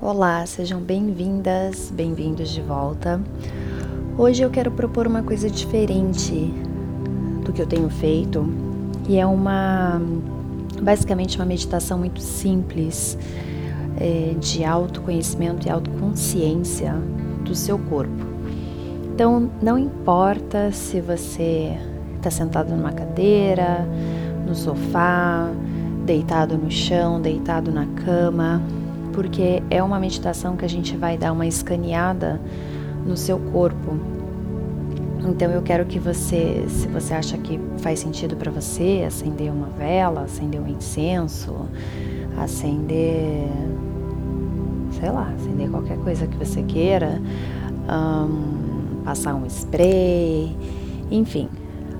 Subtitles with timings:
[0.00, 3.18] Olá, sejam bem-vindas, bem-vindos de volta.
[4.18, 6.52] Hoje eu quero propor uma coisa diferente
[7.42, 8.46] do que eu tenho feito
[9.08, 9.98] e é uma
[10.82, 13.16] basicamente uma meditação muito simples
[13.98, 16.92] é, de autoconhecimento e autoconsciência
[17.42, 18.26] do seu corpo.
[19.14, 21.74] Então, não importa se você
[22.18, 23.88] está sentado numa cadeira,
[24.46, 25.50] no sofá,
[26.04, 28.60] deitado no chão, deitado na cama,
[29.16, 32.38] porque é uma meditação que a gente vai dar uma escaneada
[33.06, 33.96] no seu corpo.
[35.26, 39.68] Então eu quero que você, se você acha que faz sentido para você, acender uma
[39.68, 41.66] vela, acender um incenso,
[42.36, 43.48] acender,
[45.00, 47.18] sei lá, acender qualquer coisa que você queira,
[47.88, 50.54] um, passar um spray,
[51.10, 51.48] enfim,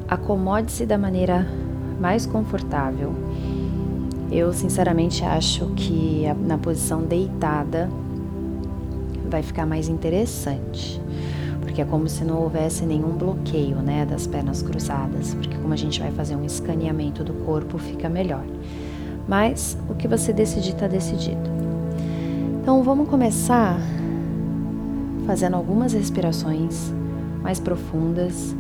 [0.07, 1.47] acomode-se da maneira
[1.99, 3.15] mais confortável
[4.31, 7.89] eu sinceramente acho que na posição deitada
[9.29, 11.01] vai ficar mais interessante,
[11.61, 15.77] porque é como se não houvesse nenhum bloqueio, né, das pernas cruzadas, porque como a
[15.77, 18.45] gente vai fazer um escaneamento do corpo, fica melhor.
[19.29, 21.51] Mas o que você decidir está decidido.
[22.63, 23.79] Então vamos começar
[25.27, 26.93] fazendo algumas respirações
[27.43, 28.55] mais profundas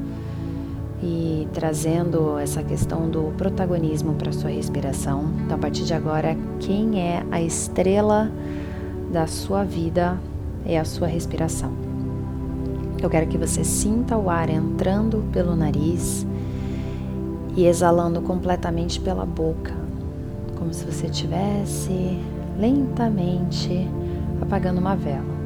[1.02, 5.30] e trazendo essa questão do protagonismo para sua respiração.
[5.44, 8.30] Então, a partir de agora, quem é a estrela
[9.12, 10.18] da sua vida
[10.64, 11.72] é a sua respiração.
[13.02, 16.26] Eu quero que você sinta o ar entrando pelo nariz
[17.54, 19.74] e exalando completamente pela boca,
[20.58, 22.18] como se você estivesse
[22.58, 23.88] lentamente
[24.40, 25.36] apagando uma vela.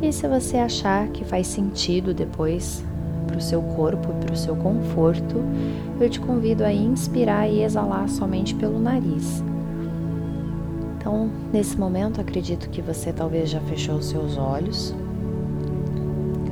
[0.00, 2.84] E se você achar que faz sentido depois
[3.28, 5.36] para o seu corpo, para o seu conforto,
[6.00, 9.44] eu te convido a inspirar e exalar somente pelo nariz.
[10.96, 14.94] Então, nesse momento, acredito que você talvez já fechou os seus olhos.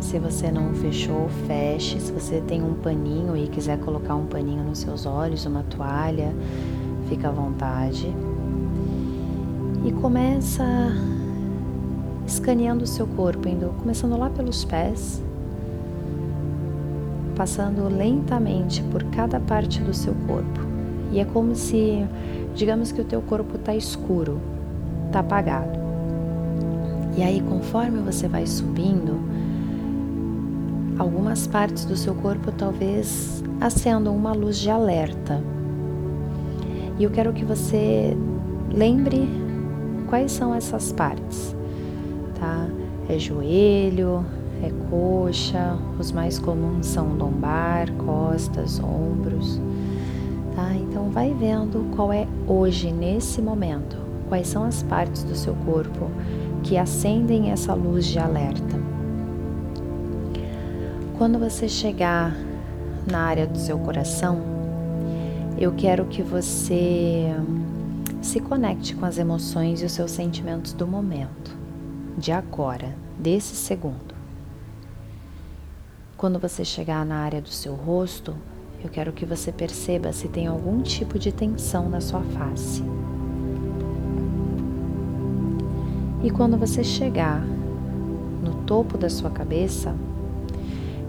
[0.01, 1.99] Se você não fechou, feche.
[1.99, 6.33] Se você tem um paninho e quiser colocar um paninho nos seus olhos, uma toalha,
[7.09, 8.15] fica à vontade.
[9.85, 10.65] E começa
[12.27, 15.23] escaneando o seu corpo, indo, começando lá pelos pés,
[17.37, 20.61] passando lentamente por cada parte do seu corpo.
[21.13, 22.05] E é como se,
[22.55, 24.41] digamos que o teu corpo está escuro,
[25.07, 25.79] está apagado.
[27.17, 29.21] E aí, conforme você vai subindo,
[30.99, 35.43] algumas partes do seu corpo talvez acendam uma luz de alerta.
[36.99, 38.17] E eu quero que você
[38.73, 39.29] lembre
[40.09, 41.55] quais são essas partes,
[42.39, 42.67] tá?
[43.09, 44.25] É joelho,
[44.63, 49.61] é coxa, os mais comuns são lombar, costas, ombros.
[50.55, 50.75] Tá?
[50.75, 53.97] Então vai vendo qual é hoje, nesse momento,
[54.29, 56.11] quais são as partes do seu corpo
[56.63, 58.77] que acendem essa luz de alerta.
[61.19, 62.37] Quando você chegar
[63.11, 64.41] na área do seu coração,
[65.59, 67.35] eu quero que você
[68.21, 71.57] se conecte com as emoções e os seus sentimentos do momento,
[72.19, 74.16] de agora, desse segundo.
[76.17, 78.35] Quando você chegar na área do seu rosto,
[78.83, 82.83] eu quero que você perceba se tem algum tipo de tensão na sua face.
[86.25, 87.45] E quando você chegar
[88.43, 89.95] no topo da sua cabeça,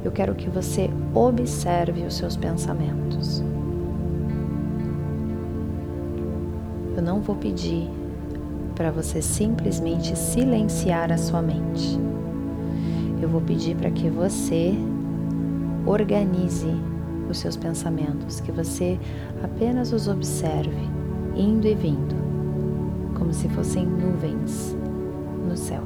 [0.03, 3.41] eu quero que você observe os seus pensamentos.
[6.97, 7.89] Eu não vou pedir
[8.75, 11.97] para você simplesmente silenciar a sua mente.
[13.21, 14.75] Eu vou pedir para que você
[15.87, 16.75] organize
[17.29, 18.99] os seus pensamentos, que você
[19.43, 20.97] apenas os observe
[21.35, 22.15] indo e vindo,
[23.17, 24.75] como se fossem nuvens
[25.47, 25.81] no céu.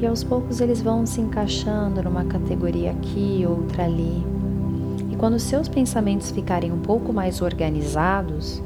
[0.00, 4.24] E aos poucos eles vão se encaixando numa categoria aqui, outra ali.
[5.10, 8.62] E quando seus pensamentos ficarem um pouco mais organizados,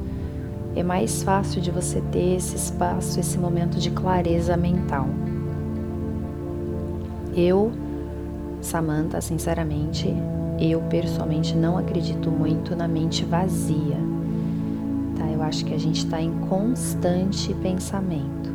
[0.76, 5.08] é mais fácil de você ter esse espaço, esse momento de clareza mental.
[7.36, 7.72] Eu
[8.64, 10.08] Samantha, sinceramente,
[10.58, 13.98] eu pessoalmente não acredito muito na mente vazia.
[15.16, 15.26] Tá?
[15.26, 18.52] Eu acho que a gente está em constante pensamento.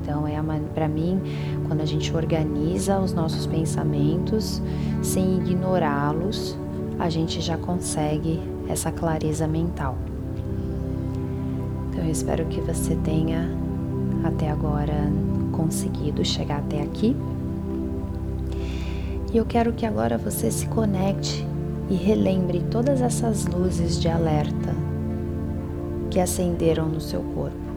[0.00, 0.38] Então é
[0.74, 1.20] para mim,
[1.66, 4.62] quando a gente organiza os nossos pensamentos
[5.02, 6.56] sem ignorá-los,
[6.98, 9.96] a gente já consegue essa clareza mental.
[11.90, 13.50] Então eu espero que você tenha
[14.24, 14.94] até agora
[15.52, 17.14] conseguido chegar até aqui.
[19.32, 21.46] E eu quero que agora você se conecte
[21.90, 24.74] e relembre todas essas luzes de alerta
[26.10, 27.68] que acenderam no seu corpo.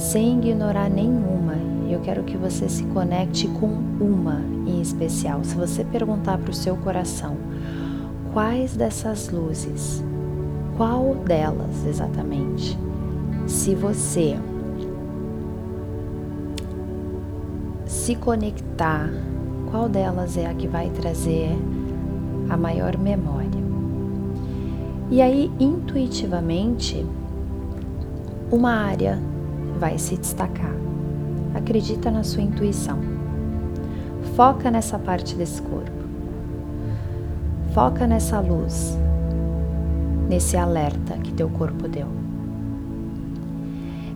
[0.00, 1.54] sem ignorar nenhuma.
[1.88, 3.66] Eu quero que você se conecte com
[4.00, 5.44] uma em especial.
[5.44, 7.36] Se você perguntar para o seu coração,
[8.32, 10.02] quais dessas luzes,
[10.76, 12.78] qual delas exatamente,
[13.46, 14.38] se você
[17.90, 19.10] se conectar,
[19.68, 21.50] qual delas é a que vai trazer
[22.48, 23.60] a maior memória?
[25.10, 27.04] E aí, intuitivamente,
[28.48, 29.18] uma área
[29.80, 30.72] vai se destacar.
[31.52, 33.00] Acredita na sua intuição.
[34.36, 35.90] Foca nessa parte desse corpo.
[37.74, 38.96] Foca nessa luz,
[40.28, 42.06] nesse alerta que teu corpo deu.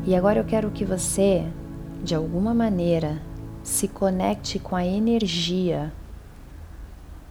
[0.06, 1.44] E agora eu quero que você,
[2.04, 3.18] de alguma maneira,
[3.64, 5.92] se conecte com a energia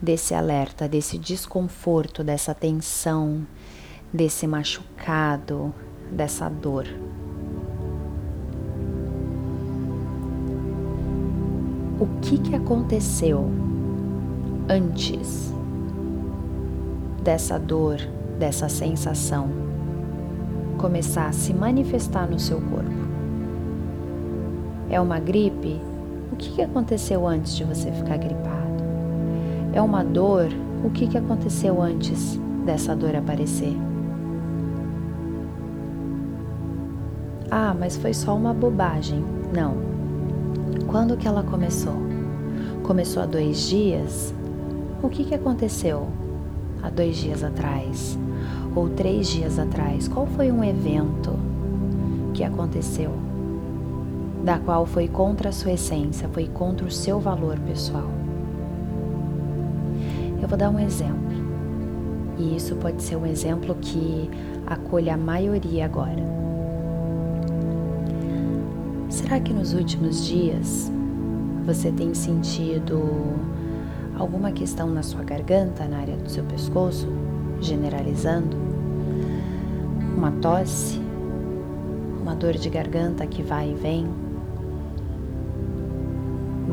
[0.02, 3.48] desse alerta, desse desconforto, dessa tensão,
[4.12, 5.74] desse machucado,
[6.12, 6.88] dessa dor.
[12.04, 13.50] o que, que aconteceu
[14.68, 15.54] antes
[17.24, 17.98] dessa dor,
[18.38, 19.50] dessa sensação
[20.78, 22.92] começar a se manifestar no seu corpo.
[24.90, 25.80] É uma gripe?
[26.34, 28.84] O que, aconteceu antes de você ficar gripado?
[29.72, 30.48] É uma dor?
[30.84, 33.78] O que, que aconteceu antes dessa dor aparecer?
[37.52, 39.24] Ah, mas foi só uma bobagem.
[39.54, 39.76] Não,
[40.88, 41.98] quando que ela começou?
[42.82, 44.34] Começou há dois dias?
[45.04, 46.08] O que, que aconteceu
[46.82, 48.18] há dois dias atrás?
[48.76, 50.08] Ou três dias atrás?
[50.08, 51.38] Qual foi um evento
[52.34, 53.33] que aconteceu?
[54.44, 58.10] Da qual foi contra a sua essência, foi contra o seu valor pessoal?
[60.42, 61.32] Eu vou dar um exemplo.
[62.38, 64.30] E isso pode ser um exemplo que
[64.68, 66.22] acolha a maioria agora.
[69.08, 70.92] Será que nos últimos dias
[71.66, 73.02] você tem sentido
[74.20, 77.08] alguma questão na sua garganta, na área do seu pescoço,
[77.62, 78.58] generalizando?
[80.18, 81.00] Uma tosse?
[82.22, 84.23] Uma dor de garganta que vai e vem?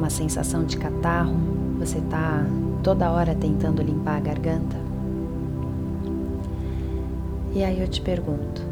[0.00, 1.36] Uma sensação de catarro?
[1.78, 2.42] Você está
[2.82, 4.78] toda hora tentando limpar a garganta?
[7.54, 8.62] E aí eu te pergunto: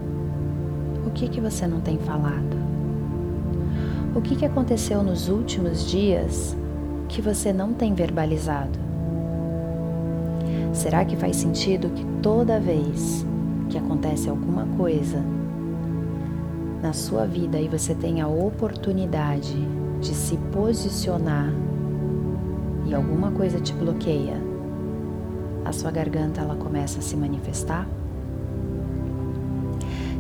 [1.07, 2.57] o que que você não tem falado?
[4.17, 6.57] O que, que aconteceu nos últimos dias
[7.11, 8.79] que você não tem verbalizado?
[10.73, 13.23] Será que faz sentido que toda vez
[13.69, 15.23] que acontece alguma coisa
[16.83, 19.55] na sua vida e você tem a oportunidade
[20.01, 21.53] de se posicionar
[22.87, 24.41] e alguma coisa te bloqueia,
[25.65, 27.87] a sua garganta ela começa a se manifestar?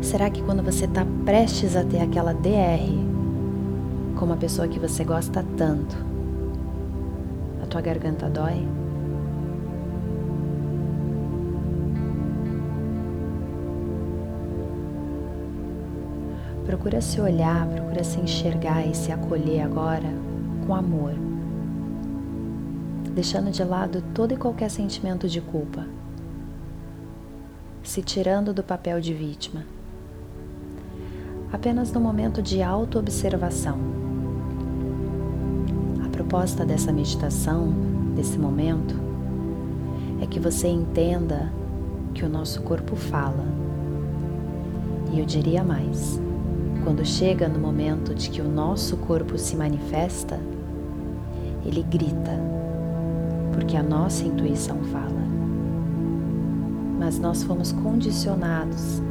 [0.02, 2.88] Será que quando você está prestes a ter aquela DR,
[4.16, 5.96] com uma pessoa que você gosta tanto,
[7.62, 8.66] a tua garganta dói?
[16.68, 20.12] Procura se olhar, procura se enxergar e se acolher agora
[20.66, 21.14] com amor,
[23.14, 25.86] deixando de lado todo e qualquer sentimento de culpa,
[27.82, 29.64] se tirando do papel de vítima,
[31.50, 33.78] apenas no momento de autoobservação.
[36.12, 37.72] Proposta dessa meditação,
[38.14, 38.94] desse momento,
[40.20, 41.50] é que você entenda
[42.12, 43.46] que o nosso corpo fala.
[45.10, 46.20] E eu diria mais:
[46.88, 50.40] quando chega no momento de que o nosso corpo se manifesta,
[51.62, 52.40] ele grita,
[53.52, 55.22] porque a nossa intuição fala.
[56.98, 59.02] Mas nós fomos condicionados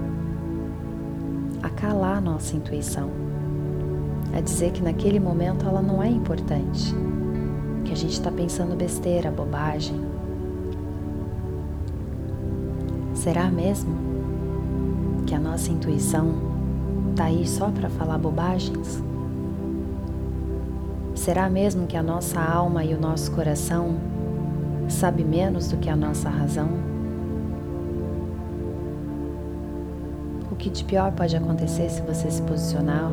[1.62, 3.12] a calar nossa intuição
[4.36, 6.96] a dizer que naquele momento ela não é importante,
[7.86, 10.02] que a gente está pensando besteira, bobagem.
[13.14, 13.96] Será mesmo
[15.28, 16.47] que a nossa intuição
[17.18, 19.04] está aí só para falar bobagens?
[21.16, 23.98] Será mesmo que a nossa alma e o nosso coração
[24.88, 26.70] sabe menos do que a nossa razão?
[30.52, 33.12] O que de pior pode acontecer se você se posicionar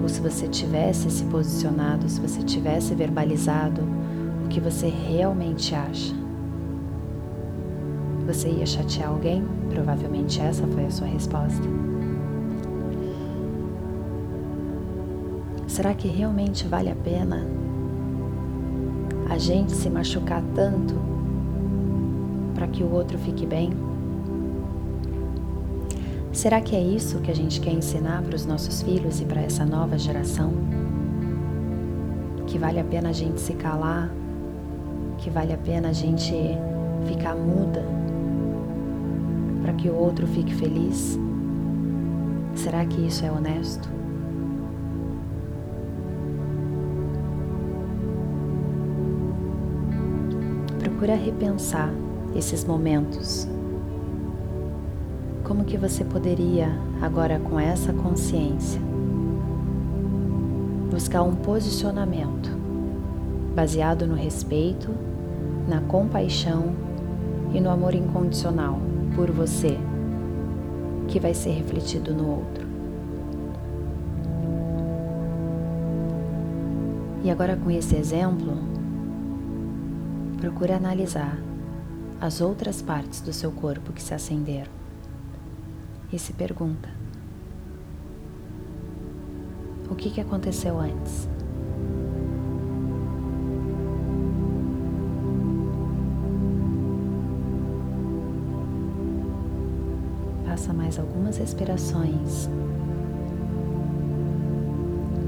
[0.00, 3.82] ou se você tivesse se posicionado, se você tivesse verbalizado
[4.46, 6.14] o que você realmente acha.
[8.26, 9.44] Você ia chatear alguém?
[9.68, 11.93] Provavelmente essa foi a sua resposta.
[15.66, 17.46] Será que realmente vale a pena
[19.28, 20.94] a gente se machucar tanto
[22.54, 23.70] para que o outro fique bem?
[26.32, 29.40] Será que é isso que a gente quer ensinar para os nossos filhos e para
[29.40, 30.52] essa nova geração?
[32.46, 34.10] Que vale a pena a gente se calar?
[35.18, 36.34] Que vale a pena a gente
[37.06, 37.84] ficar muda
[39.62, 41.18] para que o outro fique feliz?
[42.54, 44.03] Será que isso é honesto?
[50.94, 51.92] Procura repensar
[52.36, 53.48] esses momentos
[55.42, 56.68] como que você poderia,
[57.02, 58.80] agora com essa consciência,
[60.92, 62.48] buscar um posicionamento
[63.56, 64.88] baseado no respeito,
[65.66, 66.72] na compaixão
[67.52, 68.78] e no amor incondicional
[69.16, 69.76] por você,
[71.08, 72.66] que vai ser refletido no outro.
[77.24, 78.73] E agora, com esse exemplo,
[80.44, 81.38] procure analisar
[82.20, 84.70] as outras partes do seu corpo que se acenderam
[86.12, 86.86] e se pergunta:
[89.90, 91.26] o que, que aconteceu antes?
[100.44, 102.50] Faça mais algumas respirações,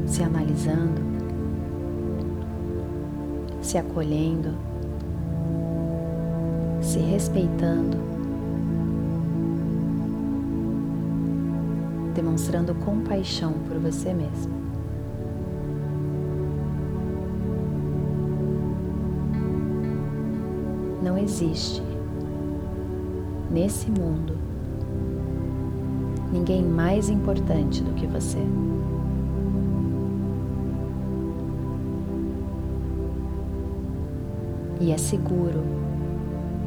[0.06, 1.00] se analisando,
[3.62, 4.75] se acolhendo,
[6.97, 8.07] se respeitando.
[12.15, 14.55] demonstrando compaixão por você mesmo.
[21.03, 21.83] Não existe
[23.50, 24.35] nesse mundo
[26.33, 28.38] ninguém mais importante do que você.
[34.81, 35.86] E é seguro,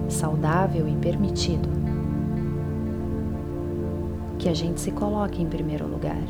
[0.09, 1.69] saudável e permitido
[4.37, 6.21] que a gente se coloque em primeiro lugar,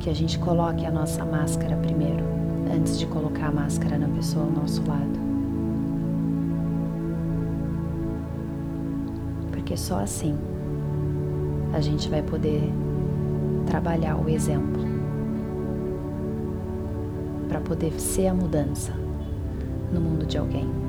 [0.00, 2.24] que a gente coloque a nossa máscara primeiro,
[2.74, 5.18] antes de colocar a máscara na pessoa ao nosso lado.
[9.50, 10.34] Porque só assim
[11.74, 12.72] a gente vai poder
[13.66, 14.82] trabalhar o exemplo
[17.48, 18.92] para poder ser a mudança
[19.92, 20.87] no mundo de alguém.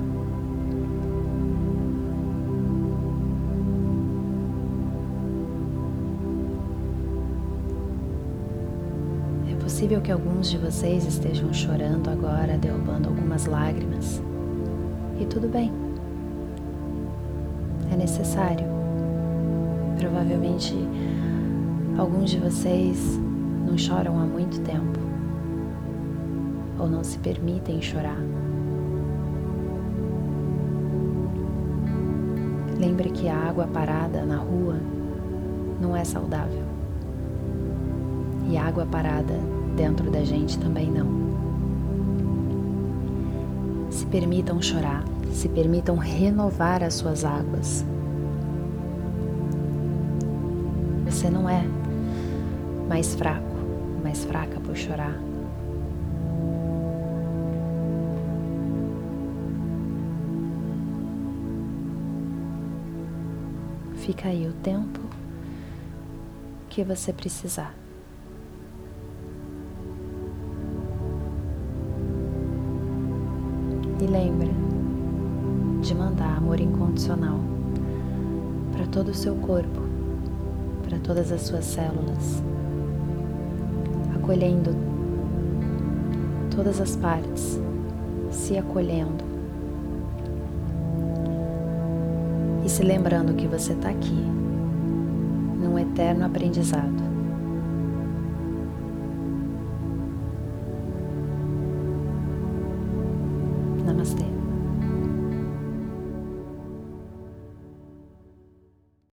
[9.80, 14.22] Possível que alguns de vocês estejam chorando agora, derrubando algumas lágrimas.
[15.18, 15.72] E tudo bem.
[17.90, 18.66] É necessário.
[19.98, 20.76] Provavelmente
[21.98, 23.18] alguns de vocês
[23.66, 25.00] não choram há muito tempo
[26.78, 28.22] ou não se permitem chorar.
[32.78, 34.76] Lembre que a água parada na rua
[35.80, 36.66] não é saudável.
[38.50, 41.08] E água parada dentro da gente também não.
[43.92, 47.86] Se permitam chorar, se permitam renovar as suas águas.
[51.06, 51.64] Você não é
[52.88, 53.56] mais fraco,
[54.04, 55.18] mais fraca por chorar.
[63.96, 65.00] Fica aí o tempo
[66.70, 67.76] que você precisar.
[74.10, 74.50] Lembre
[75.82, 77.40] de mandar amor incondicional
[78.72, 79.82] para todo o seu corpo,
[80.84, 82.42] para todas as suas células,
[84.16, 84.76] acolhendo
[86.56, 87.60] todas as partes,
[88.32, 89.24] se acolhendo
[92.66, 94.26] e se lembrando que você está aqui
[95.62, 97.09] num eterno aprendizado.